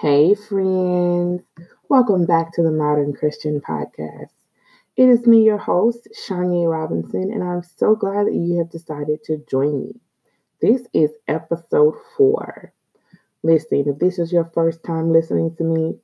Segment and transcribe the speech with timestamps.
[0.00, 1.42] Hey, friends.
[1.90, 4.30] Welcome back to the Modern Christian Podcast.
[4.96, 9.22] It is me, your host, Shanya Robinson, and I'm so glad that you have decided
[9.24, 10.00] to join me.
[10.62, 12.72] This is episode four.
[13.42, 15.98] Listen, if this is your first time listening to me,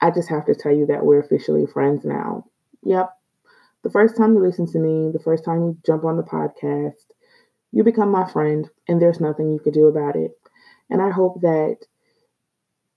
[0.00, 2.44] I just have to tell you that we're officially friends now.
[2.84, 3.18] Yep.
[3.82, 7.02] The first time you listen to me, the first time you jump on the podcast,
[7.72, 10.38] you become my friend, and there's nothing you could do about it.
[10.88, 11.78] And I hope that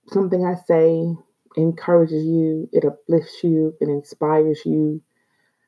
[0.10, 1.14] something I say
[1.56, 5.02] encourages you, it uplifts you, it inspires you,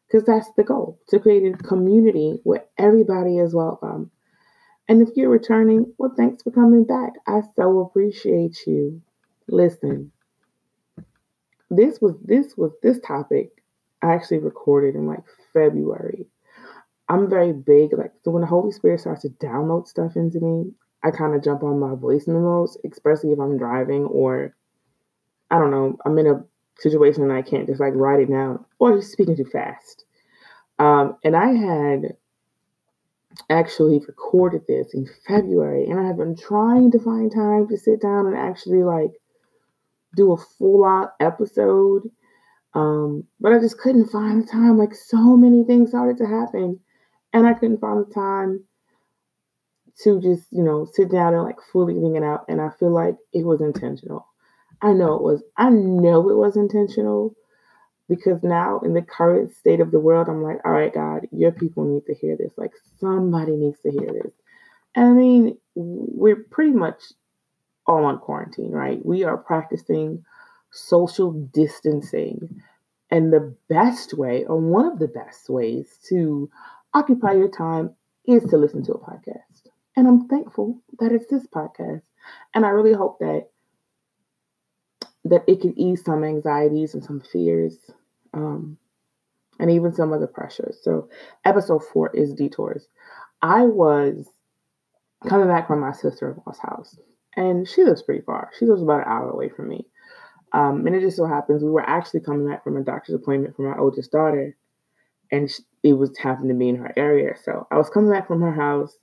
[0.08, 4.12] because that's the goal to create a community where everybody is welcome.
[4.88, 7.14] And if you're returning, well, thanks for coming back.
[7.28, 9.02] I so appreciate you.
[9.48, 10.12] Listen,
[11.70, 13.52] this was this was this topic
[14.02, 16.28] I actually recorded in like February.
[17.08, 20.72] I'm very big, like so when the Holy Spirit starts to download stuff into me,
[21.04, 24.56] I kind of jump on my voice memos, especially if I'm driving or
[25.50, 26.44] I don't know, I'm in a
[26.78, 30.06] situation and I can't just like write it down or he's speaking too fast.
[30.78, 32.16] Um, and I had
[33.50, 38.02] actually recorded this in February and I have been trying to find time to sit
[38.02, 39.12] down and actually like
[40.16, 42.10] do a full out episode.
[42.74, 44.78] Um, but I just couldn't find the time.
[44.78, 46.80] Like so many things started to happen
[47.34, 48.64] and I couldn't find the time
[50.04, 52.46] to just, you know, sit down and like fully think it out.
[52.48, 54.28] And I feel like it was intentional.
[54.82, 57.36] I know it was, I know it was intentional
[58.08, 61.52] because now in the current state of the world, I'm like, all right, God, your
[61.52, 62.54] people need to hear this.
[62.58, 64.32] Like somebody needs to hear this.
[64.96, 67.02] And I mean, we're pretty much
[67.86, 69.04] all on quarantine, right?
[69.06, 70.24] We are practicing
[70.72, 72.62] social distancing.
[73.12, 76.50] And the best way, or one of the best ways to
[76.94, 77.96] occupy your time
[78.26, 79.59] is to listen to a podcast.
[79.96, 82.02] And I'm thankful that it's this podcast.
[82.54, 83.50] And I really hope that
[85.26, 87.78] that it can ease some anxieties and some fears,
[88.34, 88.78] um,
[89.60, 90.78] and even some of the pressures.
[90.82, 91.10] So,
[91.46, 92.88] episode four is detours.
[93.42, 94.28] I was
[95.28, 96.98] coming back from my sister-in-law's house,
[97.36, 98.50] and she lives pretty far.
[98.58, 99.86] She lives about an hour away from me.
[100.54, 103.56] Um, and it just so happens we were actually coming back from a doctor's appointment
[103.56, 104.56] for my oldest daughter,
[105.32, 105.50] and
[105.84, 107.36] it was happened to be in her area.
[107.44, 108.98] So I was coming back from her house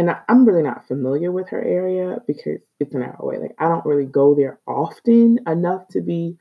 [0.00, 3.36] and I'm really not familiar with her area because it's an hour away.
[3.36, 6.38] Like I don't really go there often enough to be.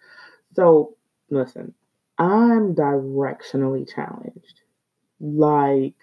[0.54, 0.96] So
[1.30, 1.74] listen,
[2.18, 4.62] I'm directionally challenged,
[5.20, 5.96] like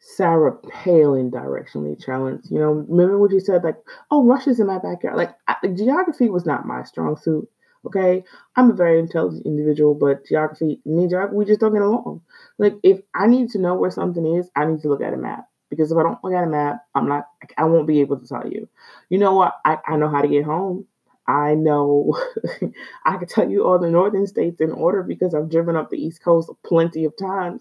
[0.00, 2.50] Sarah Palin directionally challenged.
[2.50, 3.62] You know, remember what you said?
[3.62, 3.76] Like,
[4.10, 5.16] oh, Russia's in my backyard.
[5.16, 7.48] Like I, geography was not my strong suit.
[7.86, 8.24] Okay,
[8.56, 12.22] I'm a very intelligent individual, but geography, me, geography, we just don't get along.
[12.58, 15.16] Like, if I need to know where something is, I need to look at a
[15.16, 18.18] map because if I don't look at a map, I'm not, I won't be able
[18.18, 18.68] to tell you.
[19.08, 19.54] You know what?
[19.64, 20.86] I, I know how to get home.
[21.26, 22.16] I know
[23.04, 25.98] I can tell you all the northern states in order because I've driven up the
[25.98, 27.60] East Coast plenty of times.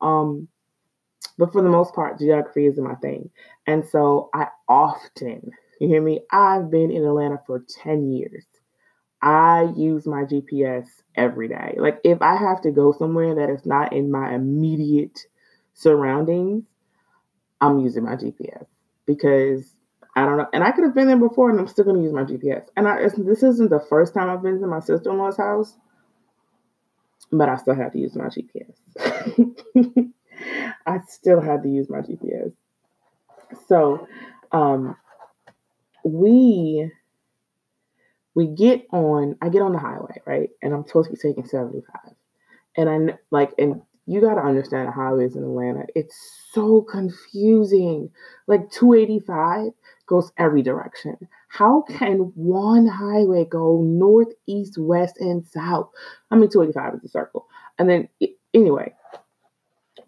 [0.00, 0.48] Um,
[1.36, 3.30] but for the most part, geography isn't my thing.
[3.66, 6.22] And so I often, you hear me?
[6.32, 8.44] I've been in Atlanta for 10 years.
[9.22, 11.76] I use my GPS every day.
[11.78, 15.26] Like if I have to go somewhere that is not in my immediate
[15.74, 16.64] surroundings,
[17.60, 18.66] I'm using my GPS
[19.06, 19.72] because
[20.14, 20.48] I don't know.
[20.52, 22.66] And I could have been there before and I'm still going to use my GPS.
[22.76, 25.76] And I, this isn't the first time I've been to my sister in law's house,
[27.32, 28.74] but I still had to use my GPS.
[30.86, 32.52] I still had to use my GPS.
[33.66, 34.06] So,
[34.52, 34.96] um,
[36.04, 36.90] we
[38.34, 41.44] we get on i get on the highway right and i'm supposed to be taking
[41.46, 42.14] 75
[42.76, 45.84] and i like and you got to understand the highways in Atlanta.
[45.94, 46.16] It's
[46.52, 48.10] so confusing.
[48.46, 49.72] Like 285
[50.06, 51.16] goes every direction.
[51.48, 55.90] How can one highway go north, east, west, and south?
[56.30, 57.48] I mean, 285 is a circle.
[57.78, 58.08] And then,
[58.54, 58.94] anyway,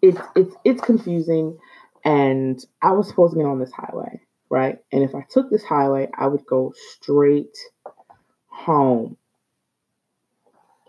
[0.01, 1.59] it's it's it's confusing.
[2.03, 4.19] And I was supposed to get on this highway,
[4.49, 4.79] right?
[4.91, 7.55] And if I took this highway, I would go straight
[8.47, 9.15] home.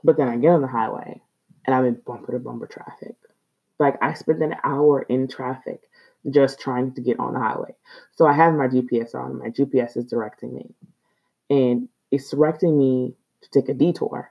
[0.03, 1.21] But then I get on the highway
[1.65, 3.17] and I'm in bumper to bumper traffic.
[3.79, 5.81] Like I spent an hour in traffic
[6.31, 7.75] just trying to get on the highway.
[8.13, 9.39] So I have my GPS on.
[9.39, 10.75] My GPS is directing me.
[11.51, 14.31] And it's directing me to take a detour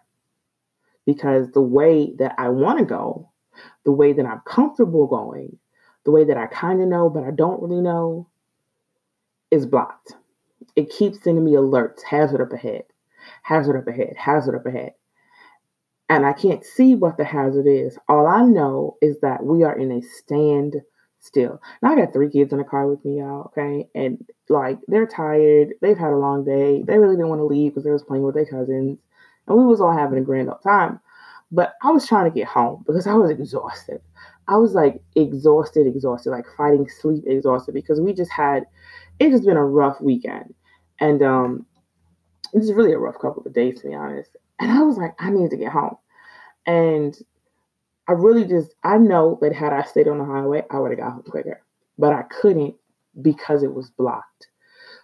[1.06, 3.30] because the way that I want to go,
[3.84, 5.58] the way that I'm comfortable going,
[6.06, 8.30] the way that I kind of know but I don't really know
[9.52, 10.14] is blocked.
[10.76, 12.84] It keeps sending me alerts, hazard up ahead,
[13.44, 14.94] hazard up ahead, hazard up ahead
[16.12, 17.98] and I can't see what the hazard is.
[18.10, 20.76] All I know is that we are in a stand
[21.22, 21.62] still.
[21.82, 23.88] Now I got three kids in the car with me, y'all, okay?
[23.96, 25.70] And like they're tired.
[25.82, 26.84] They've had a long day.
[26.86, 29.00] They really didn't want to leave because they was playing with their cousins.
[29.48, 31.00] And we was all having a grand old time.
[31.50, 34.02] But I was trying to get home because I was exhausted.
[34.50, 38.66] I was like exhausted, exhausted, like fighting sleep exhausted because we just had
[39.18, 40.54] it just been a rough weekend.
[41.00, 41.66] And um
[42.52, 44.36] it's really a rough couple of days to be honest.
[44.60, 45.96] And I was like, I need to get home.
[46.66, 47.18] And
[48.08, 51.00] I really just, I know that had I stayed on the highway, I would have
[51.00, 51.62] got home quicker.
[51.98, 52.76] But I couldn't
[53.22, 54.48] because it was blocked.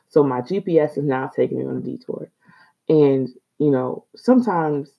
[0.09, 2.31] So my GPS is now taking me on a detour.
[2.89, 4.91] And, you know, sometimes,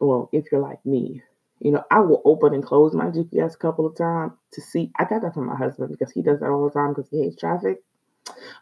[0.00, 1.22] well, if you're like me,
[1.60, 4.92] you know, I will open and close my GPS a couple of times to see.
[4.98, 7.22] I got that from my husband because he does that all the time because he
[7.22, 7.82] hates traffic.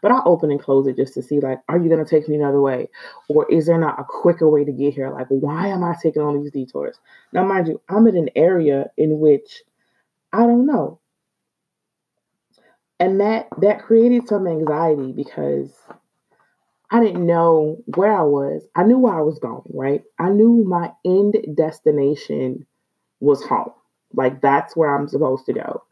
[0.01, 2.27] But I'll open and close it just to see, like, are you going to take
[2.27, 2.89] me another way?
[3.27, 5.09] Or is there not a quicker way to get here?
[5.09, 6.99] Like, why am I taking all these detours?
[7.33, 9.63] Now, mind you, I'm in an area in which
[10.33, 10.99] I don't know.
[12.99, 15.73] And that that created some anxiety because
[16.91, 18.63] I didn't know where I was.
[18.75, 20.03] I knew where I was going, right?
[20.19, 22.65] I knew my end destination
[23.19, 23.71] was home.
[24.13, 25.83] Like that's where I'm supposed to go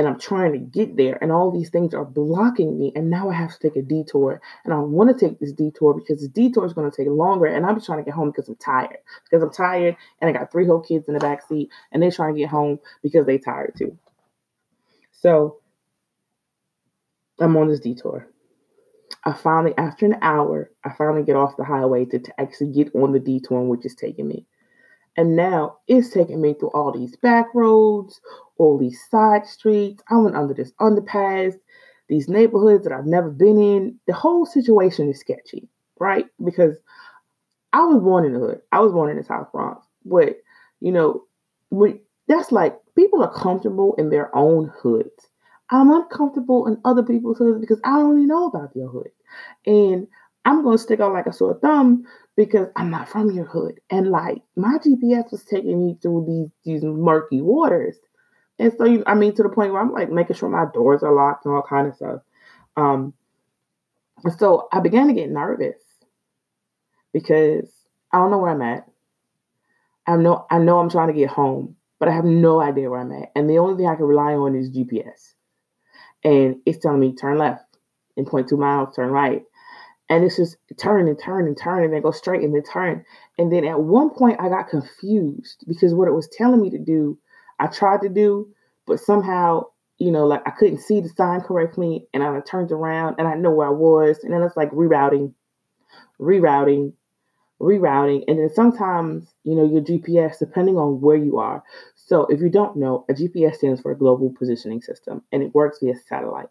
[0.00, 2.90] and I'm trying to get there, and all these things are blocking me.
[2.96, 5.92] And now I have to take a detour, and I want to take this detour
[5.92, 7.44] because the detour is going to take longer.
[7.44, 8.96] And I'm just trying to get home because I'm tired.
[9.24, 12.10] Because I'm tired, and I got three whole kids in the back seat, and they're
[12.10, 13.98] trying to get home because they tired too.
[15.12, 15.58] So
[17.38, 18.26] I'm on this detour.
[19.22, 22.94] I finally, after an hour, I finally get off the highway to, to actually get
[22.94, 24.46] on the detour, which is taking me.
[25.14, 28.20] And now it's taking me through all these back roads,
[28.60, 30.02] all these side streets.
[30.10, 31.54] I went under this underpass,
[32.08, 33.98] these neighborhoods that I've never been in.
[34.06, 35.68] The whole situation is sketchy,
[35.98, 36.26] right?
[36.44, 36.76] Because
[37.72, 38.60] I was born in the hood.
[38.70, 39.86] I was born in the South Bronx.
[40.04, 40.36] But,
[40.80, 41.24] you know,
[42.28, 45.28] that's like people are comfortable in their own hoods.
[45.70, 49.10] I'm uncomfortable in other people's hoods because I don't even know about your hood.
[49.64, 50.06] And
[50.44, 52.04] I'm going to stick out like a sore thumb
[52.36, 53.80] because I'm not from your hood.
[53.88, 57.96] And like my GPS was taking me through these these murky waters.
[58.60, 61.02] And so, you, I mean, to the point where I'm like making sure my doors
[61.02, 62.20] are locked and all kind of stuff.
[62.76, 63.14] Um,
[64.36, 65.80] so I began to get nervous
[67.14, 67.72] because
[68.12, 68.86] I don't know where I'm at.
[70.06, 73.00] I know I know I'm trying to get home, but I have no idea where
[73.00, 73.32] I'm at.
[73.34, 75.32] And the only thing I can rely on is GPS.
[76.22, 77.64] And it's telling me turn left
[78.18, 79.42] in 0.2 miles, turn right.
[80.10, 83.06] And it's just turn and turn and turn and then go straight and then turn.
[83.38, 86.78] And then at one point I got confused because what it was telling me to
[86.78, 87.16] do
[87.60, 88.48] I tried to do,
[88.86, 89.66] but somehow,
[89.98, 93.34] you know, like I couldn't see the sign correctly and I turned around and I
[93.34, 94.18] know where I was.
[94.24, 95.34] And then it's like rerouting,
[96.18, 96.94] rerouting,
[97.60, 98.24] rerouting.
[98.26, 101.62] And then sometimes, you know, your GPS, depending on where you are.
[101.94, 105.54] So if you don't know, a GPS stands for a global positioning system and it
[105.54, 106.48] works via satellite.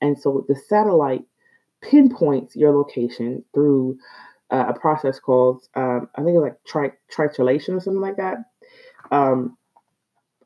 [0.00, 1.24] And so the satellite
[1.80, 3.98] pinpoints your location through
[4.50, 8.38] uh, a process called, um, I think it's like tri- or something like that.
[9.12, 9.56] Um,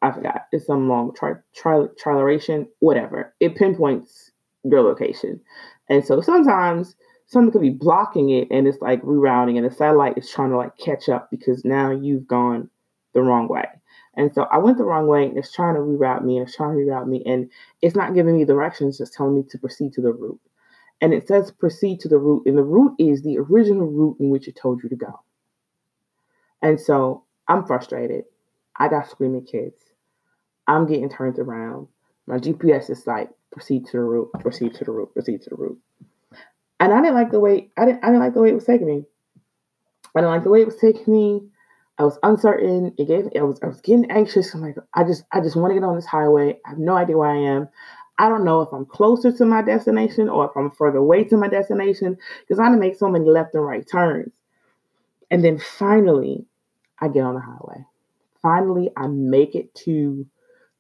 [0.05, 0.43] I forgot.
[0.53, 3.35] It's some long tri- tri- trilaration, whatever.
[3.41, 4.31] It pinpoints
[4.63, 5.41] your location.
[5.89, 6.95] And so sometimes
[7.27, 10.59] something could be blocking it and it's like rerouting and the satellite is trying to
[10.59, 12.69] like catch up because now you've gone
[13.15, 13.65] the wrong way.
[14.17, 16.57] And so I went the wrong way and it's trying to reroute me and it's
[16.57, 19.95] trying to reroute me and it's not giving me directions, just telling me to proceed
[19.95, 20.41] to the route.
[21.01, 24.31] And it says proceed to the route, and the route is the original route in
[24.31, 25.21] which it told you to go.
[26.63, 28.25] And so I'm frustrated.
[28.77, 29.84] I got screaming kids.
[30.67, 31.89] I'm getting turned around.
[32.27, 35.57] My GPS is like, proceed to the route, proceed to the route, proceed to the
[35.57, 35.79] route.
[36.81, 38.65] And I didn't like the way I didn't I didn't like the way it was
[38.65, 39.05] taking me.
[40.15, 41.49] I didn't like the way it was taking me.
[41.99, 42.93] I was uncertain.
[42.99, 44.53] It gave I was I was getting anxious.
[44.55, 46.59] I'm like, I just I just want to get on this highway.
[46.67, 47.69] I have no idea where I am.
[48.19, 51.37] I don't know if I'm closer to my destination or if I'm further away to
[51.37, 54.33] my destination because I didn't make so many left and right turns.
[55.31, 56.47] And then finally,
[57.01, 57.85] I get on the highway.
[58.41, 60.27] Finally, I make it to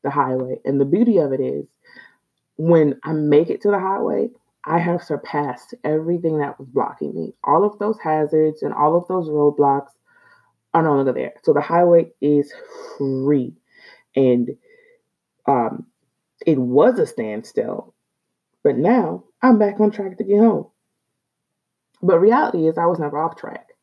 [0.04, 0.60] the highway.
[0.64, 1.66] And the beauty of it is,
[2.56, 4.28] when I make it to the highway,
[4.64, 7.34] I have surpassed everything that was blocking me.
[7.42, 9.90] All of those hazards and all of those roadblocks
[10.72, 11.34] are no longer there.
[11.42, 12.52] So the highway is
[12.96, 13.54] free.
[14.14, 14.50] And
[15.46, 15.86] um,
[16.46, 17.94] it was a standstill,
[18.62, 20.68] but now I'm back on track to get home.
[22.02, 23.73] But reality is, I was never off track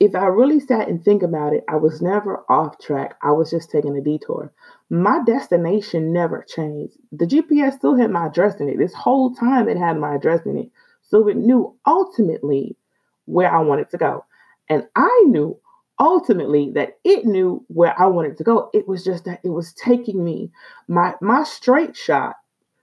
[0.00, 3.16] if I really sat and think about it, I was never off track.
[3.22, 4.52] I was just taking a detour.
[4.90, 6.94] My destination never changed.
[7.10, 8.78] The GPS still had my address in it.
[8.78, 10.70] This whole time it had my address in it.
[11.02, 12.76] So it knew ultimately
[13.24, 14.24] where I wanted to go.
[14.68, 15.58] And I knew
[15.98, 18.70] ultimately that it knew where I wanted to go.
[18.72, 20.52] It was just that it was taking me
[20.86, 22.36] my my straight shot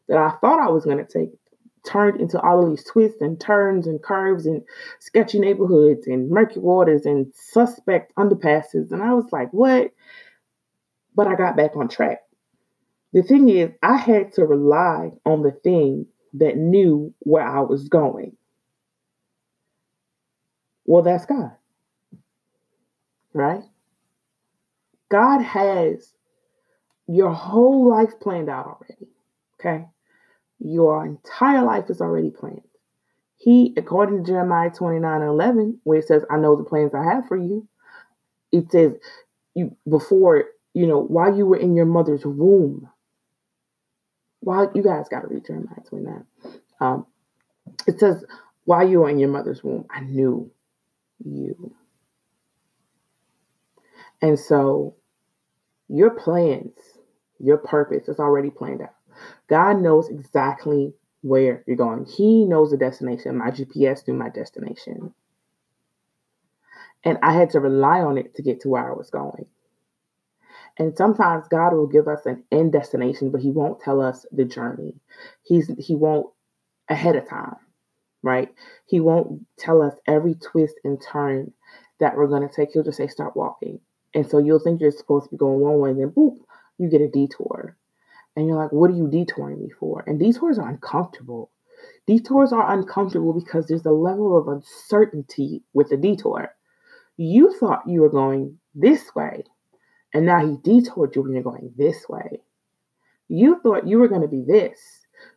[0.10, 1.32] that I thought I was going to take
[1.86, 4.62] turned into all of these twists and turns and curves and
[5.00, 8.92] sketchy neighborhoods and murky waters and suspect underpasses.
[8.92, 9.92] And I was like, what?
[11.16, 12.20] But I got back on track.
[13.14, 17.88] The thing is, I had to rely on the thing that knew where I was
[17.88, 18.36] going.
[20.86, 21.52] Well, that's God.
[23.34, 23.64] Right?
[25.10, 26.14] God has
[27.08, 29.08] your whole life planned out already.
[29.60, 29.86] Okay?
[30.60, 32.62] Your entire life is already planned.
[33.38, 37.28] He, according to Jeremiah 29 11, where it says, I know the plans I have
[37.28, 37.68] for you,
[38.52, 38.94] it says,
[39.54, 42.90] you before, you know, while you were in your mother's womb,
[44.40, 46.26] while you guys got to read Jeremiah 29,
[46.80, 47.06] um,
[47.88, 48.24] it says,
[48.64, 50.52] while you were in your mother's womb, I knew
[51.24, 51.74] you.
[54.22, 54.96] And so
[55.88, 56.74] your plans,
[57.40, 58.96] your purpose is already planned out.
[59.48, 62.06] God knows exactly where you're going.
[62.06, 63.38] He knows the destination.
[63.38, 65.14] My GPS knew my destination.
[67.04, 69.46] And I had to rely on it to get to where I was going.
[70.78, 74.46] And sometimes God will give us an end destination, but He won't tell us the
[74.46, 74.96] journey.
[75.44, 76.28] He's He won't
[76.90, 77.56] ahead of time,
[78.22, 78.50] right?
[78.86, 81.54] He won't tell us every twist and turn
[82.00, 82.72] that we're going to take.
[82.74, 83.80] He'll just say, start walking.
[84.14, 86.38] And so you'll think you're supposed to be going one way, and then boop,
[86.78, 87.78] you get a detour.
[88.36, 90.04] And you're like, what are you detouring me for?
[90.06, 91.52] And detours are uncomfortable.
[92.08, 96.54] Detours are uncomfortable because there's a level of uncertainty with the detour.
[97.18, 99.44] You thought you were going this way,
[100.14, 102.42] and now he detoured you when you're going this way.
[103.28, 104.80] You thought you were going to be this.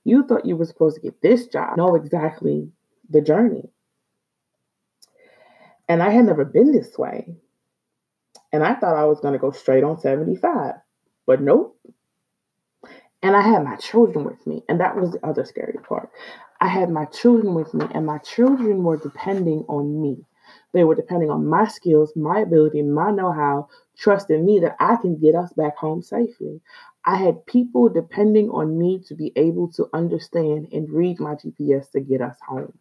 [0.05, 1.77] You thought you were supposed to get this job.
[1.77, 2.71] Know exactly
[3.09, 3.71] the journey.
[5.89, 7.35] And I had never been this way.
[8.53, 10.75] And I thought I was going to go straight on 75.
[11.27, 11.79] But nope,
[13.23, 14.63] and I had my children with me.
[14.69, 16.11] And that was the other scary part.
[16.61, 20.25] I had my children with me, and my children were depending on me.
[20.73, 24.97] They were depending on my skills, my ability, my know how, trusting me that I
[24.97, 26.61] can get us back home safely.
[27.05, 31.91] I had people depending on me to be able to understand and read my GPS
[31.93, 32.79] to get us home.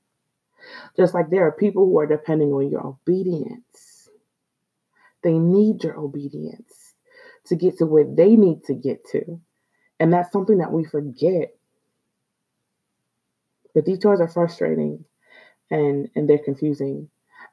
[0.95, 4.09] Just like there are people who are depending on your obedience.
[5.23, 6.93] They need your obedience
[7.45, 9.39] to get to where they need to get to.
[9.99, 11.55] And that's something that we forget.
[13.73, 15.05] But detours are frustrating
[15.69, 17.09] and, and they're confusing.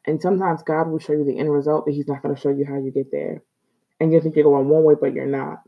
[0.07, 2.51] And sometimes God will show you the end result, but He's not going to show
[2.51, 3.43] you how you get there.
[4.01, 5.63] And you think you're going one way, but you're not.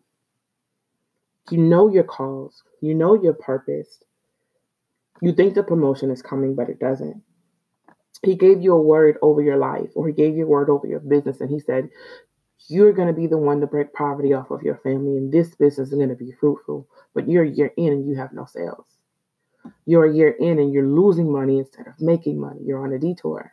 [1.51, 4.01] You know your cause, you know your purpose.
[5.23, 7.23] You think the promotion is coming, but it doesn't.
[8.23, 10.87] He gave you a word over your life, or He gave you a word over
[10.87, 11.89] your business, and He said,
[12.69, 15.55] you're going to be the one to break poverty off of your family, and this
[15.55, 16.89] business is going to be fruitful.
[17.15, 18.87] But you're a year in and you have no sales.
[19.85, 22.61] You're a year in and you're losing money instead of making money.
[22.65, 23.53] You're on a detour.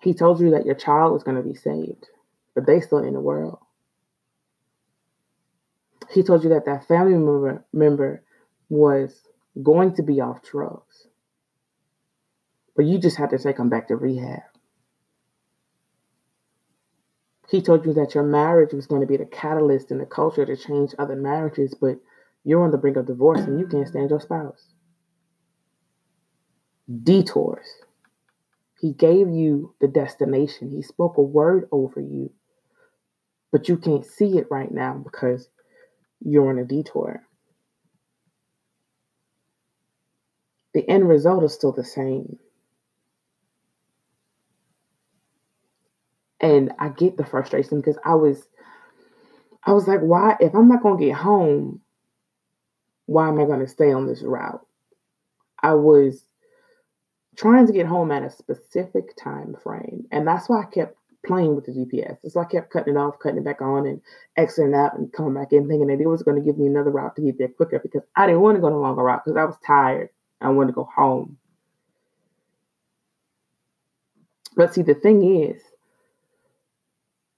[0.00, 2.08] He told you that your child was going to be saved,
[2.54, 3.58] but they still in the world.
[6.10, 8.22] He told you that that family member, member
[8.68, 9.22] was
[9.62, 11.06] going to be off drugs,
[12.76, 14.42] but you just had to take them back to rehab.
[17.54, 20.44] He told you that your marriage was going to be the catalyst in the culture
[20.44, 22.00] to change other marriages, but
[22.42, 24.74] you're on the brink of divorce and you can't stand your spouse.
[27.04, 27.64] Detours.
[28.80, 30.72] He gave you the destination.
[30.72, 32.32] He spoke a word over you,
[33.52, 35.48] but you can't see it right now because
[36.18, 37.22] you're on a detour.
[40.74, 42.36] The end result is still the same.
[46.44, 48.46] And I get the frustration because I was
[49.64, 51.80] I was like, why if I'm not gonna get home,
[53.06, 54.60] why am I gonna stay on this route?
[55.62, 56.26] I was
[57.34, 60.06] trying to get home at a specific time frame.
[60.12, 62.18] And that's why I kept playing with the GPS.
[62.30, 64.02] So I kept cutting it off, cutting it back on, and
[64.36, 66.90] exiting out and coming back in, thinking that it was going to give me another
[66.90, 69.38] route to get there quicker because I didn't want to go the longer route because
[69.38, 70.10] I was tired.
[70.42, 71.38] I wanted to go home.
[74.56, 75.62] But see, the thing is,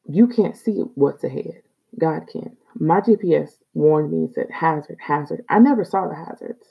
[0.09, 1.63] you can't see what's ahead.
[1.99, 2.57] God can.
[2.79, 5.45] My GPS warned me and said hazard, hazard.
[5.49, 6.67] I never saw the hazards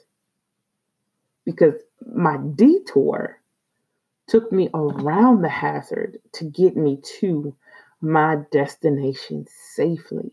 [1.44, 1.74] because
[2.04, 3.40] my detour
[4.26, 7.54] took me around the hazard to get me to
[8.00, 10.32] my destination safely.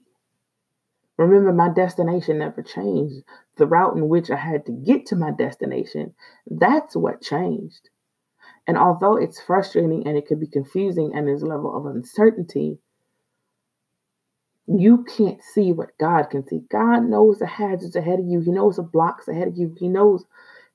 [1.18, 3.24] Remember, my destination never changed.
[3.58, 6.16] The route in which I had to get to my destination,
[6.48, 7.90] that's what changed.
[8.66, 12.80] And although it's frustrating and it could be confusing and there's a level of uncertainty,
[14.68, 16.62] you can't see what God can see.
[16.72, 18.40] God knows the hazards ahead of you.
[18.40, 19.76] He knows the blocks ahead of you.
[19.78, 20.24] He knows,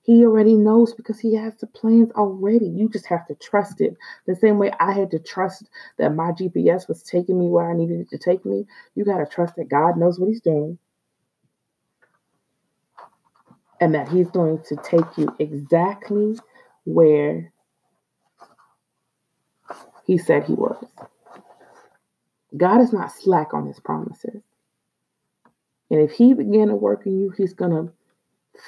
[0.03, 2.67] He already knows because He has the plans already.
[2.67, 3.97] You just have to trust it.
[4.27, 7.75] The same way I had to trust that my GPS was taking me where I
[7.75, 8.67] needed it to take me.
[8.95, 10.79] You got to trust that God knows what He's doing
[13.81, 16.39] and that He's going to take you exactly
[16.85, 17.53] where
[20.07, 20.85] He said He was.
[22.57, 24.43] God is not slack on his promises.
[25.91, 27.93] And if he began to work in you, he's going to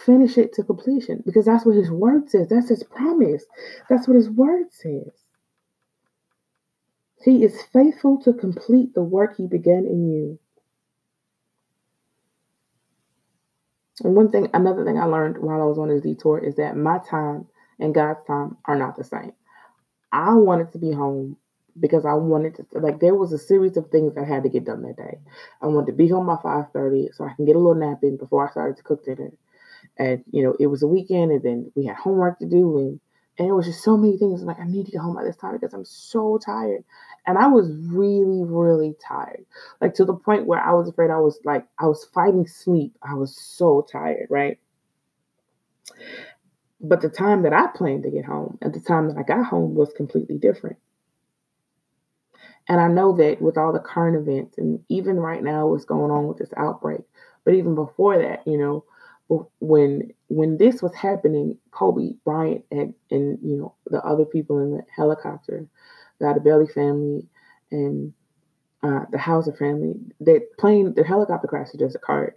[0.05, 2.49] finish it to completion because that's what his word says.
[2.49, 3.45] That's his promise.
[3.89, 5.11] That's what his word says.
[7.23, 10.39] He is faithful to complete the work he began in you.
[14.03, 16.77] And one thing, another thing I learned while I was on this detour is that
[16.77, 17.47] my time
[17.79, 19.33] and God's time are not the same.
[20.13, 21.37] I wanted to be home
[21.81, 24.65] because I wanted to like there was a series of things that had to get
[24.65, 25.19] done that day.
[25.63, 28.01] I wanted to be home by five thirty so I can get a little nap
[28.03, 29.33] in before I started to cook dinner.
[29.99, 33.01] And you know, it was a weekend and then we had homework to do and
[33.39, 34.43] and it was just so many things.
[34.43, 36.85] Like I need to get home by this time because I'm so tired.
[37.27, 39.47] And I was really, really tired.
[39.81, 42.97] Like to the point where I was afraid I was like I was fighting sleep.
[43.03, 44.59] I was so tired, right?
[46.83, 49.47] But the time that I planned to get home and the time that I got
[49.47, 50.77] home was completely different.
[52.71, 56.13] And I know that with all the current events, and even right now, what's going
[56.13, 57.01] on with this outbreak,
[57.45, 58.85] but even before that, you know,
[59.59, 64.71] when when this was happening, Kobe Bryant and and you know the other people in
[64.71, 65.67] the helicopter,
[66.21, 67.27] the Altobelli family,
[67.73, 68.13] and
[68.85, 72.35] uh, the Hauser family, that plane, the helicopter crash had just occurred,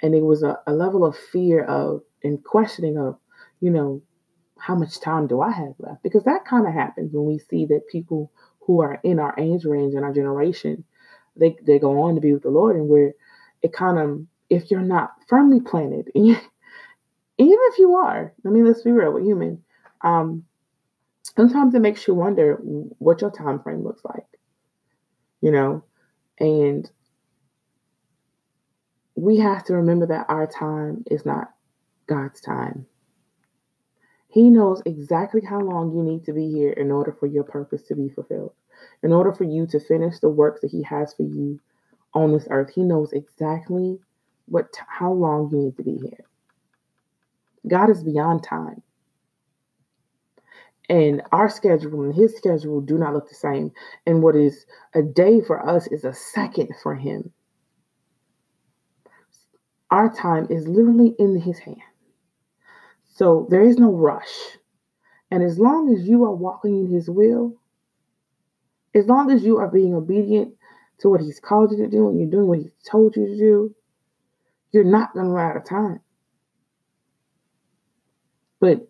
[0.00, 3.18] and it was a, a level of fear of and questioning of,
[3.60, 4.00] you know,
[4.58, 6.04] how much time do I have left?
[6.04, 8.30] Because that kind of happens when we see that people
[8.66, 10.84] who are in our age range and our generation,
[11.36, 13.14] they they go on to be with the Lord, and where
[13.62, 16.40] it kind of if you're not firmly planted, even
[17.38, 19.62] if you are, I mean, let's be real, we're human.
[20.02, 20.44] Um,
[21.36, 22.56] sometimes it makes you wonder
[22.98, 24.26] what your time frame looks like,
[25.40, 25.84] you know,
[26.38, 26.90] and
[29.14, 31.52] we have to remember that our time is not
[32.06, 32.86] God's time.
[34.32, 37.82] He knows exactly how long you need to be here in order for your purpose
[37.82, 38.54] to be fulfilled.
[39.02, 41.60] In order for you to finish the work that He has for you
[42.14, 43.98] on this earth, He knows exactly
[44.46, 46.24] what how long you need to be here.
[47.68, 48.82] God is beyond time.
[50.88, 53.72] And our schedule and his schedule do not look the same.
[54.06, 57.32] And what is a day for us is a second for him.
[59.90, 61.91] Our time is literally in his hand.
[63.22, 64.58] So there is no rush.
[65.30, 67.54] And as long as you are walking in His will,
[68.96, 70.54] as long as you are being obedient
[70.98, 73.36] to what He's called you to do and you're doing what He's told you to
[73.36, 73.76] do,
[74.72, 76.00] you're not going to run out of time.
[78.58, 78.88] But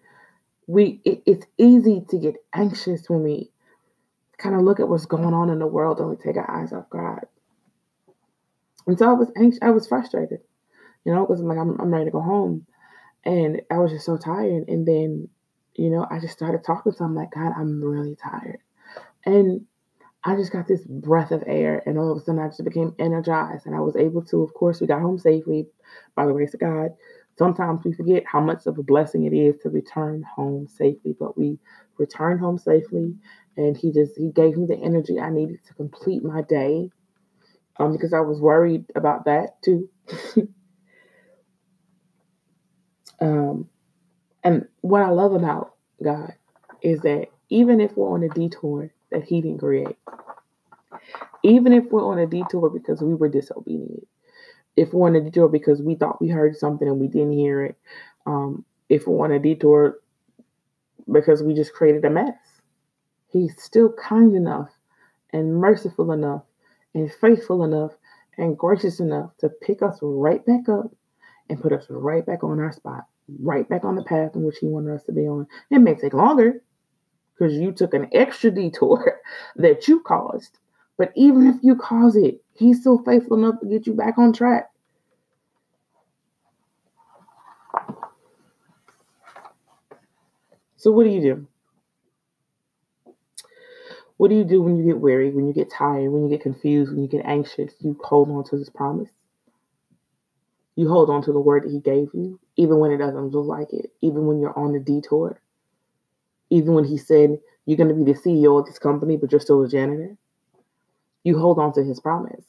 [0.66, 3.50] we, it, it's easy to get anxious when we
[4.38, 6.72] kind of look at what's going on in the world and we take our eyes
[6.72, 7.26] off God.
[8.86, 10.40] And so I was anxious, I was frustrated,
[11.04, 12.66] you know, because I'm like, I'm, I'm ready to go home.
[13.24, 14.68] And I was just so tired.
[14.68, 15.28] And then,
[15.74, 18.58] you know, I just started talking to him like, God, I'm really tired.
[19.24, 19.66] And
[20.24, 21.82] I just got this breath of air.
[21.86, 23.66] And all of a sudden, I just became energized.
[23.66, 25.66] And I was able to, of course, we got home safely
[26.14, 26.90] by the grace of God.
[27.38, 31.36] Sometimes we forget how much of a blessing it is to return home safely, but
[31.36, 31.58] we
[31.98, 33.14] returned home safely.
[33.56, 36.90] And he just, he gave me the energy I needed to complete my day
[37.78, 39.88] um, because I was worried about that too.
[43.22, 43.68] Um,
[44.42, 46.34] and what I love about God
[46.82, 49.96] is that even if we're on a detour that He didn't create,
[51.44, 54.08] even if we're on a detour because we were disobedient,
[54.76, 57.64] if we're on a detour because we thought we heard something and we didn't hear
[57.64, 57.76] it,
[58.26, 60.00] um, if we're on a detour
[61.10, 62.34] because we just created a mess,
[63.28, 64.70] He's still kind enough
[65.32, 66.42] and merciful enough
[66.92, 67.92] and faithful enough
[68.36, 70.90] and gracious enough to pick us right back up
[71.48, 73.04] and put us right back on our spot
[73.40, 75.46] right back on the path in which He wanted us to be on.
[75.70, 76.62] It may take longer
[77.34, 79.20] because you took an extra detour
[79.56, 80.58] that you caused.
[80.98, 84.32] But even if you cause it, He's still faithful enough to get you back on
[84.32, 84.68] track.
[90.76, 91.46] So, what do you do?
[94.16, 96.42] What do you do when you get weary, when you get tired, when you get
[96.42, 97.72] confused, when you get anxious?
[97.80, 99.08] You hold on to this promise.
[100.76, 103.46] You hold on to the word that He gave you, even when it doesn't look
[103.46, 105.40] like it, even when you're on the detour,
[106.50, 109.40] even when he said, You're going to be the CEO of this company, but you're
[109.40, 110.16] still a janitor.
[111.24, 112.44] You hold on to his promise.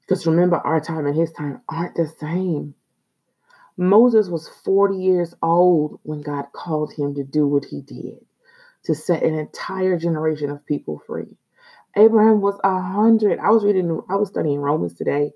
[0.00, 2.74] Because remember, our time and his time aren't the same.
[3.76, 8.18] Moses was 40 years old when God called him to do what he did,
[8.84, 11.36] to set an entire generation of people free.
[11.96, 13.38] Abraham was a hundred.
[13.38, 15.32] I was reading, I was studying Romans today,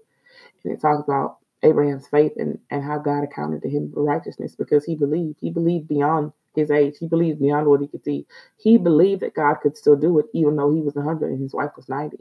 [0.65, 4.85] and it talks about Abraham's faith and, and how God accounted to him righteousness because
[4.85, 5.39] he believed.
[5.41, 6.95] He believed beyond his age.
[6.99, 8.27] He believed beyond what he could see.
[8.59, 11.55] He believed that God could still do it, even though he was 100 and his
[11.55, 12.19] wife was 90.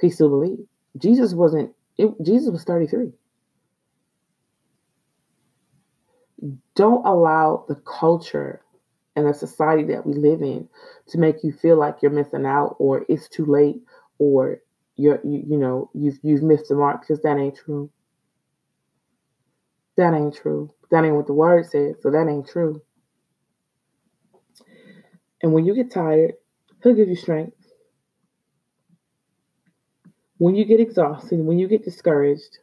[0.00, 0.62] He still believed.
[0.98, 3.12] Jesus wasn't, it, Jesus was 33.
[6.74, 8.60] Don't allow the culture
[9.16, 10.68] and the society that we live in
[11.08, 13.80] to make you feel like you're missing out or it's too late
[14.18, 14.60] or
[14.96, 17.90] you're you, you know you've you've missed the mark because that ain't true.
[19.96, 20.72] That ain't true.
[20.90, 22.82] That ain't what the word says, so that ain't true.
[25.42, 26.34] And when you get tired,
[26.82, 27.56] he'll give you strength.
[30.38, 32.58] When you get exhausted, when you get discouraged,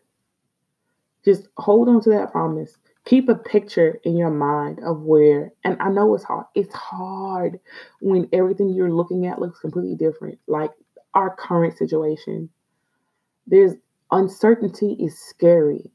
[1.25, 2.77] just hold on to that promise.
[3.05, 6.45] Keep a picture in your mind of where, and I know it's hard.
[6.55, 7.59] It's hard
[7.99, 10.39] when everything you're looking at looks completely different.
[10.47, 10.71] Like
[11.13, 12.49] our current situation.
[13.47, 13.73] There's
[14.11, 15.91] uncertainty is scary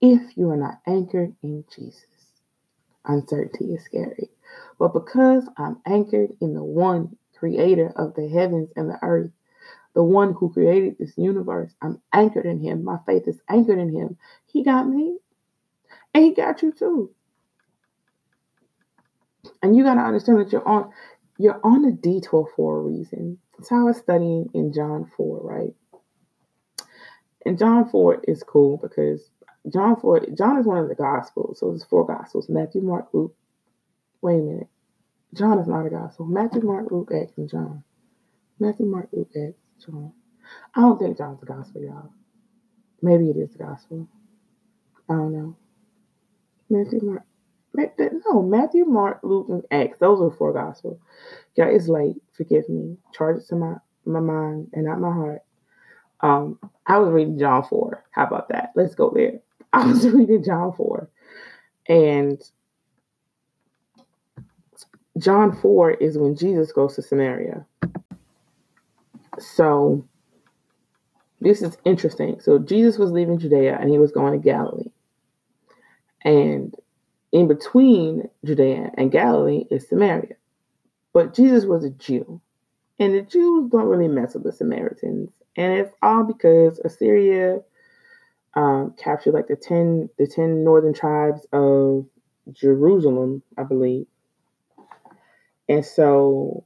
[0.00, 2.04] if you are not anchored in Jesus.
[3.06, 4.30] Uncertainty is scary.
[4.78, 9.30] But because I'm anchored in the one creator of the heavens and the earth,
[9.94, 12.84] the one who created this universe, I'm anchored in him.
[12.84, 14.18] My faith is anchored in him.
[14.46, 15.18] He got me,
[16.14, 17.10] and he got you too.
[19.62, 20.92] And you got to understand that you're on
[21.38, 23.38] you're on a detour for a reason.
[23.62, 25.74] So I was studying in John 4, right?
[27.44, 29.30] And John 4 is cool because
[29.72, 31.60] John 4, John is one of the gospels.
[31.60, 33.34] So there's four gospels Matthew, Mark, Luke.
[34.20, 34.68] Wait a minute.
[35.34, 36.26] John is not a gospel.
[36.26, 37.84] Matthew, Mark, Luke, Acts, and John.
[38.58, 40.12] Matthew, Mark, Luke, Acts, John.
[40.74, 42.10] I don't think John's a gospel, y'all.
[43.02, 44.08] Maybe it is a gospel.
[45.08, 45.56] I don't know.
[46.70, 47.22] Matthew, Mark.
[48.26, 49.98] No, Matthew, Mark, Luke, and Acts.
[49.98, 50.98] Those are four gospels.
[51.56, 52.16] Yeah, it's late.
[52.36, 52.96] Forgive me.
[53.12, 55.42] Charge it to my, my mind and not my heart.
[56.20, 58.04] Um, I was reading John 4.
[58.10, 58.72] How about that?
[58.74, 59.40] Let's go there.
[59.72, 61.10] I was reading John 4.
[61.88, 62.42] And
[65.18, 67.64] John 4 is when Jesus goes to Samaria.
[69.38, 70.06] So
[71.40, 72.40] this is interesting.
[72.40, 74.90] So Jesus was leaving Judea and he was going to Galilee.
[76.22, 76.74] And
[77.36, 80.36] in between Judea and Galilee is Samaria.
[81.12, 82.40] But Jesus was a Jew,
[82.98, 87.60] and the Jews don't really mess with the Samaritans, and it's all because Assyria
[88.54, 92.06] um, captured like the ten the ten northern tribes of
[92.52, 94.06] Jerusalem, I believe,
[95.68, 96.64] and so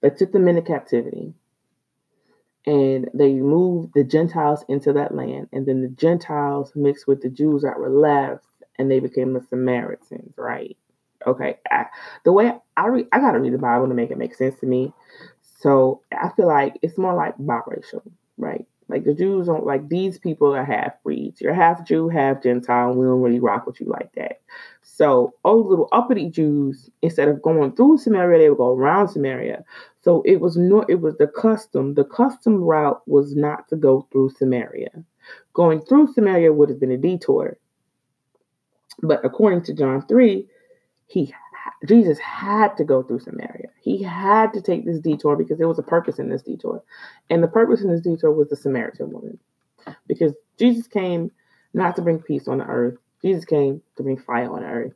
[0.00, 1.34] they took them into captivity
[2.66, 7.28] and they moved the Gentiles into that land, and then the Gentiles mixed with the
[7.28, 8.44] Jews that were left,
[8.78, 10.76] and they became the Samaritans, right?
[11.26, 11.86] okay, I,
[12.24, 14.66] the way I read, I gotta read the Bible to make it make sense to
[14.66, 14.92] me.
[15.60, 18.02] So I feel like it's more like biracial,
[18.36, 18.66] right?
[18.88, 21.40] Like the Jews don't like these people are half breeds.
[21.40, 24.40] You're half Jew, half Gentile, and we don't really rock with you like that.
[24.82, 29.64] So all little uppity Jews, instead of going through Samaria, they would go around Samaria.
[30.02, 31.94] So it was no, it was the custom.
[31.94, 34.90] The custom route was not to go through Samaria.
[35.54, 37.56] Going through Samaria would have been a detour.
[39.02, 40.46] But according to John 3,
[41.06, 41.34] he
[41.86, 43.68] Jesus had to go through Samaria.
[43.82, 46.82] He had to take this detour because there was a purpose in this detour.
[47.30, 49.38] And the purpose in this detour was the Samaritan woman.
[50.06, 51.30] Because Jesus came
[51.74, 52.96] not to bring peace on the earth.
[53.20, 54.92] Jesus came to bring fire on earth.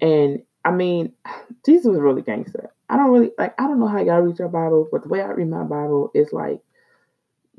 [0.00, 1.12] And I mean,
[1.66, 2.70] Jesus was really gangster.
[2.88, 5.20] I don't really like I don't know how y'all read your Bible, but the way
[5.20, 6.60] I read my Bible is like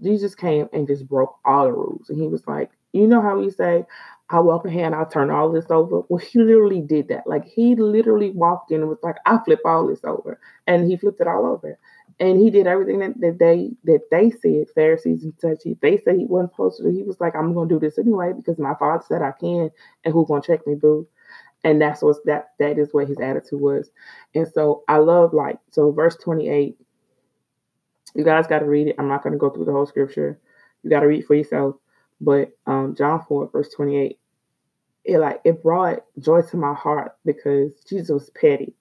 [0.04, 2.10] Jesus came and just broke all the rules.
[2.10, 3.86] And he was like, you know how we say,
[4.32, 6.02] I walk in here and I'll turn all this over.
[6.10, 7.28] Well, he literally did that.
[7.28, 10.40] Like he literally walked in and was like, I flip all this over.
[10.68, 11.78] And he flipped it all over.
[12.20, 15.60] And he did everything that, that they that they said, Pharisees and such.
[15.82, 16.92] They said he wasn't supposed to.
[16.92, 19.72] He was like, I'm gonna do this anyway because my father said I can,
[20.06, 21.08] and who's gonna check me, boo?
[21.64, 23.92] And that's what that that is what his attitude was.
[24.36, 26.78] And so I love like so verse 28.
[28.16, 28.96] You guys got to read it.
[29.00, 30.40] I'm not gonna go through the whole scripture.
[30.84, 31.76] You got to read for yourself.
[32.22, 34.20] But um, John 4, verse 28
[35.06, 38.76] it like it brought joy to my heart because Jesus was petty,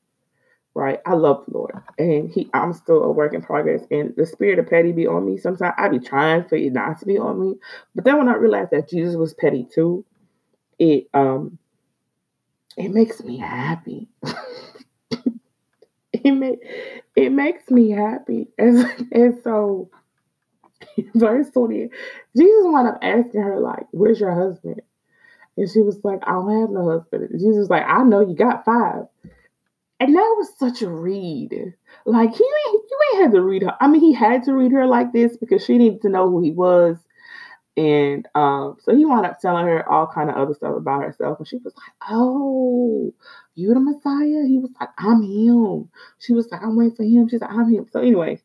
[0.74, 1.00] right?
[1.06, 4.58] I love the Lord, and He I'm still a work in progress, and the spirit
[4.58, 5.38] of petty be on me.
[5.38, 7.54] Sometimes I be trying for it not to be on me,
[7.94, 10.04] but then when I realized that Jesus was petty too,
[10.78, 11.58] it um
[12.76, 14.08] it makes me happy.
[16.12, 16.60] it make,
[17.16, 18.48] it makes me happy.
[18.58, 19.90] And, and so
[21.14, 21.88] verse 20,
[22.36, 24.82] Jesus wound up asking her, like, where's your husband?
[25.56, 27.30] And she was like, I don't have no husband.
[27.30, 29.04] And Jesus was like, I know you got five.
[29.98, 31.74] And that was such a read.
[32.06, 33.76] Like he ain't you ain't had to read her.
[33.80, 36.40] I mean, he had to read her like this because she needed to know who
[36.40, 36.96] he was.
[37.76, 41.38] And um, so he wound up telling her all kind of other stuff about herself.
[41.38, 43.12] And she was like, Oh,
[43.54, 44.46] you the Messiah?
[44.46, 45.90] He was like, I'm him.
[46.18, 47.28] She was like, I'm waiting for him.
[47.28, 47.86] She's like, I'm him.
[47.92, 48.40] So anyway,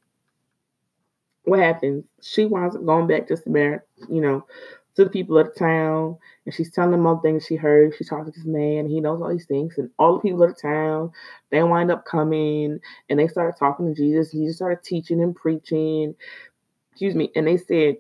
[1.46, 2.04] what happens?
[2.22, 4.46] She winds up going back to Samaria, you know,
[4.96, 7.94] to the people of the town, and she's telling them all the things she heard.
[7.96, 9.78] She talked to this man, and he knows all these things.
[9.78, 11.12] And all the people of the town,
[11.52, 12.80] they wind up coming,
[13.10, 14.34] and they started talking to Jesus.
[14.34, 16.16] And he just started teaching and preaching.
[16.92, 17.32] Excuse me.
[17.36, 17.98] And they said,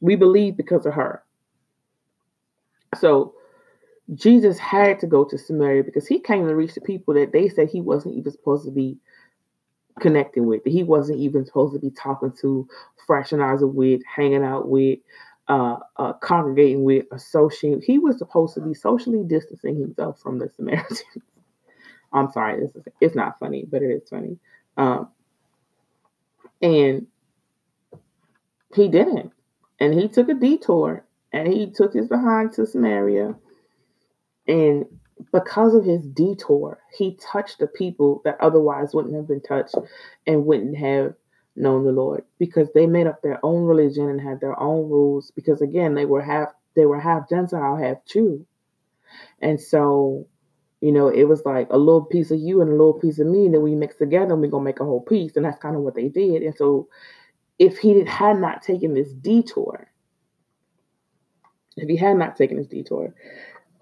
[0.00, 1.22] "We believe because of her."
[2.98, 3.34] So
[4.14, 7.48] Jesus had to go to Samaria because he came to reach the people that they
[7.48, 8.98] said he wasn't even supposed to be
[10.00, 12.66] connecting with, that he wasn't even supposed to be talking to,
[13.06, 14.98] fraternizing with, hanging out with,
[15.48, 17.82] uh, uh, congregating with, associating.
[17.82, 21.02] He was supposed to be socially distancing himself from the Samaritans.
[22.12, 24.38] I'm sorry, this is it's not funny, but it is funny.
[24.76, 25.08] Um,
[26.60, 27.06] and
[28.74, 29.32] he didn't.
[29.80, 33.34] And he took a detour and he took his behind to Samaria.
[34.46, 34.86] And
[35.32, 39.74] because of his detour, he touched the people that otherwise wouldn't have been touched
[40.26, 41.14] and wouldn't have
[41.56, 45.30] known the Lord because they made up their own religion and had their own rules
[45.32, 48.46] because again they were half they were half Gentile, half Jew.
[49.40, 50.26] And so,
[50.80, 53.26] you know, it was like a little piece of you and a little piece of
[53.26, 55.36] me that we mix together and we're gonna make a whole piece.
[55.36, 56.42] And that's kind of what they did.
[56.42, 56.88] And so
[57.58, 59.88] if he had not taken this detour,
[61.76, 63.14] if he had not taken this detour,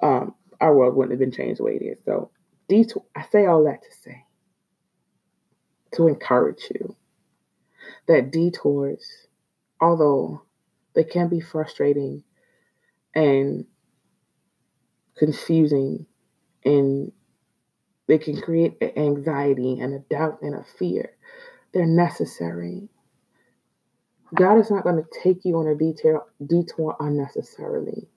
[0.02, 1.98] um, our world wouldn't have been changed the way it is.
[2.04, 2.30] So
[2.68, 4.24] detour, I say all that to say,
[5.94, 6.96] to encourage you
[8.06, 9.04] that detours,
[9.80, 10.42] although
[10.94, 12.22] they can be frustrating
[13.14, 13.64] and
[15.16, 16.06] confusing
[16.64, 17.12] and
[18.06, 21.12] they can create anxiety and a doubt and a fear,
[21.72, 22.88] they're necessary.
[24.34, 28.08] God is not going to take you on a detour, detour unnecessarily.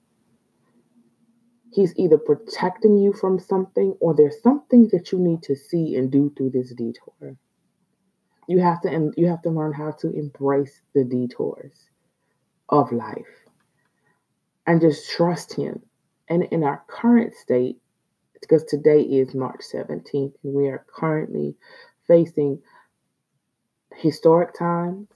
[1.74, 6.08] He's either protecting you from something or there's something that you need to see and
[6.08, 7.36] do through this detour.
[8.46, 11.74] You have to you have to learn how to embrace the detours
[12.68, 13.48] of life
[14.68, 15.82] and just trust him.
[16.28, 17.78] And in our current state,
[18.40, 21.56] because today is March 17th and we are currently
[22.06, 22.62] facing
[23.96, 25.08] historic times,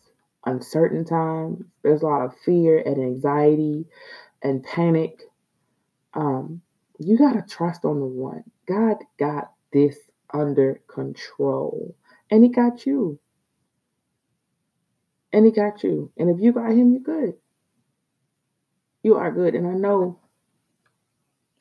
[0.44, 1.62] uncertain times.
[1.84, 3.86] There's a lot of fear and anxiety
[4.42, 5.20] and panic
[6.18, 6.60] um,
[6.98, 8.42] you got to trust on the one.
[8.66, 9.96] God got this
[10.34, 11.94] under control,
[12.30, 13.20] and He got you.
[15.32, 16.10] And He got you.
[16.16, 17.34] And if you got Him, you're good.
[19.02, 19.54] You are good.
[19.54, 20.18] And I know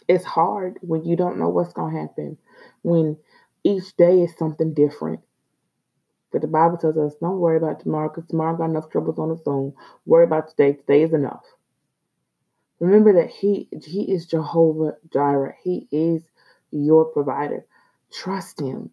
[0.07, 2.37] it's hard when you don't know what's going to happen,
[2.81, 3.17] when
[3.63, 5.19] each day is something different.
[6.31, 9.31] But the Bible tells us don't worry about tomorrow because tomorrow got enough troubles on
[9.31, 9.73] its own.
[10.05, 10.73] Worry about today.
[10.73, 11.43] Today is enough.
[12.79, 15.55] Remember that He He is Jehovah Jireh.
[15.63, 16.23] He is
[16.71, 17.65] your provider.
[18.11, 18.91] Trust Him.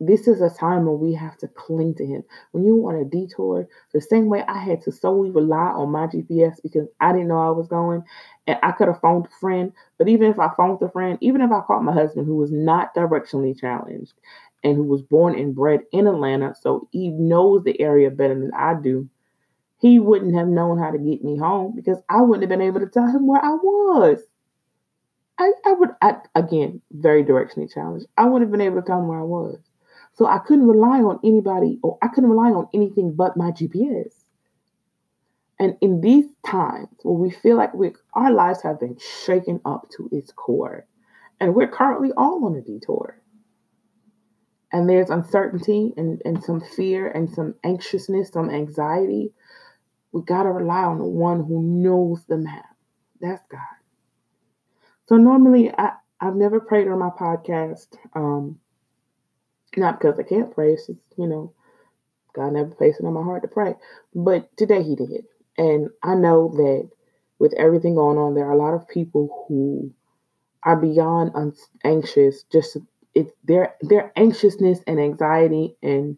[0.00, 2.22] This is a time when we have to cling to Him.
[2.52, 6.06] When you want a detour, the same way I had to solely rely on my
[6.06, 8.04] GPS because I didn't know I was going,
[8.46, 9.72] and I could have phoned a friend.
[9.98, 12.52] But even if I phoned a friend, even if I called my husband who was
[12.52, 14.12] not directionally challenged
[14.62, 18.52] and who was born and bred in Atlanta, so he knows the area better than
[18.54, 19.08] I do
[19.78, 22.80] he wouldn't have known how to get me home because I wouldn't have been able
[22.80, 24.20] to tell him where I was.
[25.38, 28.06] I, I would, I, again, very directionally challenged.
[28.16, 29.58] I wouldn't have been able to tell him where I was.
[30.14, 34.12] So I couldn't rely on anybody or I couldn't rely on anything but my GPS.
[35.60, 39.88] And in these times where we feel like we our lives have been shaken up
[39.96, 40.86] to its core,
[41.40, 43.20] and we're currently all on a detour.
[44.72, 49.32] And there's uncertainty and, and some fear and some anxiousness, some anxiety
[50.12, 52.64] we got to rely on the one who knows the map.
[53.20, 53.60] That's God.
[55.06, 57.88] So normally I, I've never prayed on my podcast.
[58.14, 58.58] Um,
[59.76, 61.52] not because I can't pray, it's just, you know,
[62.34, 63.74] God never placed it on my heart to pray.
[64.14, 65.24] But today he did.
[65.56, 66.88] And I know that
[67.38, 69.92] with everything going on, there are a lot of people who
[70.62, 72.44] are beyond un- anxious.
[72.44, 72.76] Just
[73.14, 76.16] it's their their anxiousness and anxiety and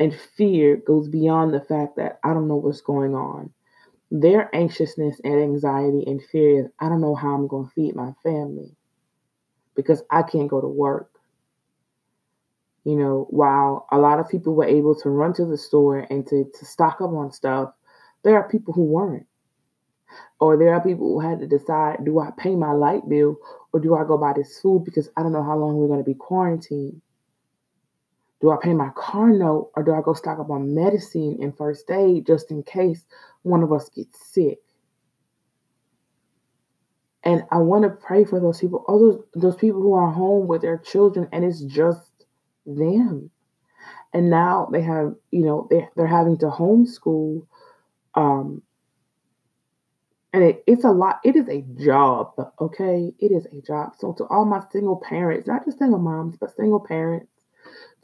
[0.00, 3.52] and fear goes beyond the fact that I don't know what's going on.
[4.10, 7.96] Their anxiousness and anxiety and fear is I don't know how I'm going to feed
[7.96, 8.74] my family.
[9.76, 11.10] because I can't go to work.
[12.84, 16.26] You know, while a lot of people were able to run to the store and
[16.28, 17.72] to, to stock up on stuff,
[18.24, 19.26] there are people who weren't.
[20.40, 23.36] Or there are people who had to decide do I pay my light bill
[23.72, 26.00] or do I go buy this food because I don't know how long we're going
[26.00, 27.00] to be quarantined?
[28.40, 31.56] Do I pay my car note or do I go stock up on medicine and
[31.56, 33.04] first aid just in case
[33.42, 34.58] one of us gets sick?
[37.22, 40.46] And I want to pray for those people, all those, those people who are home
[40.46, 42.10] with their children and it's just
[42.64, 43.30] them.
[44.14, 47.46] And now they have, you know, they're, they're having to homeschool.
[48.14, 48.62] Um,
[50.32, 53.12] and it, it's a lot, it is a job, okay?
[53.18, 53.92] It is a job.
[53.98, 57.28] So to all my single parents, not just single moms, but single parents,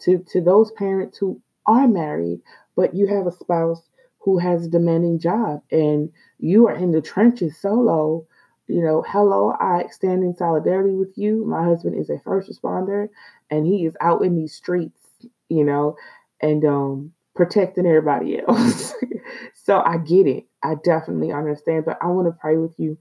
[0.01, 2.41] to, to those parents who are married,
[2.77, 3.83] but you have a spouse
[4.19, 8.27] who has a demanding job and you are in the trenches solo
[8.69, 11.45] you know, hello, I stand in solidarity with you.
[11.47, 13.09] My husband is a first responder
[13.51, 15.01] and he is out in these streets,
[15.49, 15.97] you know,
[16.41, 18.93] and um protecting everybody else.
[19.55, 20.47] so I get it.
[20.63, 22.99] I definitely understand, but I want to pray with you.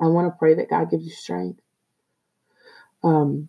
[0.00, 1.60] I want to pray that God gives you strength.
[3.02, 3.48] Um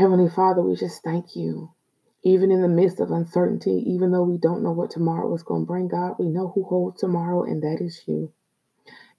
[0.00, 1.74] Heavenly Father, we just thank you.
[2.22, 5.64] Even in the midst of uncertainty, even though we don't know what tomorrow is going
[5.64, 8.32] to bring, God, we know who holds tomorrow, and that is you.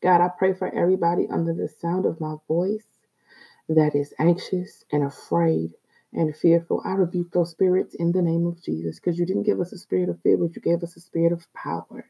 [0.02, 2.88] God, I pray for everybody under the sound of my voice
[3.70, 5.76] that is anxious and afraid
[6.14, 6.82] and fearful.
[6.84, 9.78] I rebuke those spirits in the name of Jesus because you didn't give us a
[9.78, 12.08] spirit of fear, but you gave us a spirit of power.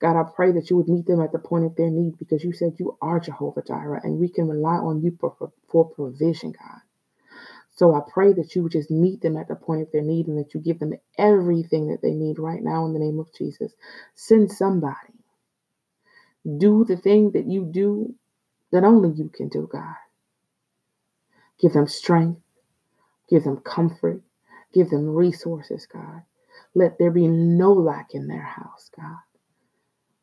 [0.00, 2.42] God, I pray that you would meet them at the point of their need because
[2.42, 6.50] you said you are Jehovah Jireh and we can rely on you for, for provision,
[6.50, 6.80] God.
[7.76, 10.28] So I pray that you would just meet them at the point of their need
[10.28, 13.34] and that you give them everything that they need right now in the name of
[13.34, 13.72] Jesus.
[14.14, 15.14] Send somebody
[16.58, 18.14] do the thing that you do
[18.70, 19.94] that only you can do, God.
[21.60, 22.40] Give them strength,
[23.28, 24.22] give them comfort,
[24.72, 26.22] give them resources, God.
[26.74, 29.18] Let there be no lack in their house, God.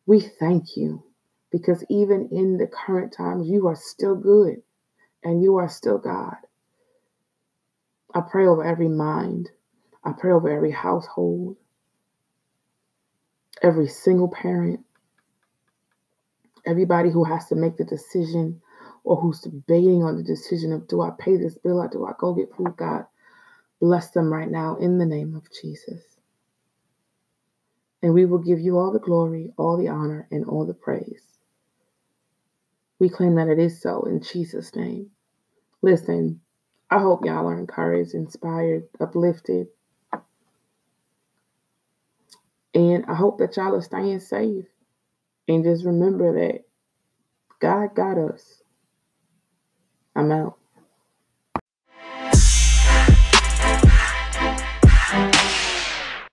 [0.05, 1.03] We thank you
[1.51, 4.61] because even in the current times, you are still good
[5.23, 6.35] and you are still God.
[8.13, 9.49] I pray over every mind.
[10.03, 11.57] I pray over every household,
[13.61, 14.81] every single parent,
[16.65, 18.61] everybody who has to make the decision
[19.03, 22.13] or who's debating on the decision of do I pay this bill or do I
[22.19, 23.05] go get food, God,
[23.79, 26.03] bless them right now in the name of Jesus.
[28.03, 31.23] And we will give you all the glory, all the honor, and all the praise.
[32.99, 35.11] We claim that it is so in Jesus' name.
[35.81, 36.41] Listen,
[36.91, 39.67] I hope y'all are encouraged, inspired, uplifted.
[42.75, 44.65] And I hope that y'all are staying safe.
[45.47, 46.61] And just remember that
[47.61, 48.63] God got us.
[50.15, 50.57] I'm out.